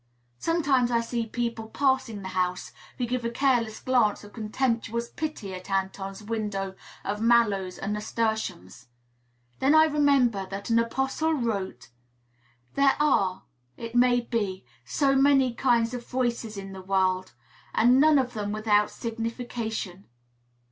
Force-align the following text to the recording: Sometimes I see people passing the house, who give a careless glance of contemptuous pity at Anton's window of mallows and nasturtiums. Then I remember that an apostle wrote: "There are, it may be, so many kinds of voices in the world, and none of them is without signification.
Sometimes 0.39 0.89
I 0.89 0.99
see 0.99 1.27
people 1.27 1.67
passing 1.69 2.23
the 2.23 2.29
house, 2.29 2.71
who 2.97 3.05
give 3.05 3.23
a 3.23 3.29
careless 3.29 3.79
glance 3.79 4.23
of 4.23 4.33
contemptuous 4.33 5.09
pity 5.09 5.53
at 5.53 5.69
Anton's 5.69 6.23
window 6.23 6.73
of 7.03 7.21
mallows 7.21 7.77
and 7.77 7.93
nasturtiums. 7.93 8.87
Then 9.59 9.75
I 9.75 9.85
remember 9.85 10.47
that 10.47 10.71
an 10.71 10.79
apostle 10.79 11.33
wrote: 11.35 11.89
"There 12.73 12.95
are, 12.99 13.43
it 13.77 13.93
may 13.93 14.21
be, 14.21 14.65
so 14.83 15.15
many 15.15 15.53
kinds 15.53 15.93
of 15.93 16.07
voices 16.07 16.57
in 16.57 16.73
the 16.73 16.81
world, 16.81 17.33
and 17.71 17.99
none 17.99 18.17
of 18.17 18.33
them 18.33 18.49
is 18.49 18.53
without 18.55 18.89
signification. 18.89 20.05